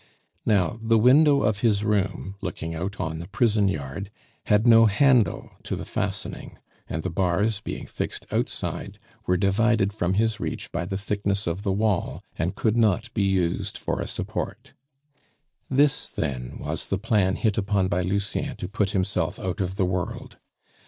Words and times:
Now 0.47 0.79
the 0.81 0.97
window 0.97 1.43
of 1.43 1.59
his 1.59 1.83
room, 1.83 2.33
looking 2.41 2.73
out 2.73 2.99
on 2.99 3.19
the 3.19 3.27
prison 3.27 3.67
yard, 3.67 4.09
had 4.47 4.65
no 4.65 4.87
handle 4.87 5.51
to 5.61 5.75
the 5.75 5.85
fastening; 5.85 6.57
and 6.89 7.03
the 7.03 7.11
bars, 7.11 7.59
being 7.61 7.85
fixed 7.85 8.25
outside, 8.33 8.97
were 9.27 9.37
divided 9.37 9.93
from 9.93 10.15
his 10.15 10.39
reach 10.39 10.71
by 10.71 10.85
the 10.85 10.97
thickness 10.97 11.45
of 11.45 11.61
the 11.61 11.71
wall, 11.71 12.23
and 12.35 12.55
could 12.55 12.75
not 12.77 13.13
be 13.13 13.21
used 13.25 13.77
for 13.77 14.01
a 14.01 14.07
support. 14.07 14.73
This, 15.69 16.09
then, 16.09 16.57
was 16.57 16.89
the 16.89 16.97
plan 16.97 17.35
hit 17.35 17.55
upon 17.55 17.87
by 17.87 18.01
Lucien 18.01 18.55
to 18.55 18.67
put 18.67 18.89
himself 18.97 19.37
out 19.37 19.61
of 19.61 19.75
the 19.75 19.85
world. 19.85 20.37